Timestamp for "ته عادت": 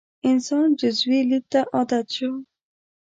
1.51-2.07